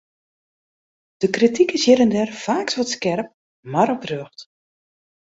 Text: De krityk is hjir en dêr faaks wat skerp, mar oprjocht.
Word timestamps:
De 1.21 1.27
krityk 1.35 1.69
is 1.77 1.83
hjir 1.85 2.01
en 2.05 2.13
dêr 2.13 2.29
faaks 2.43 2.75
wat 2.77 2.93
skerp, 2.95 3.29
mar 3.71 3.89
oprjocht. 3.95 4.39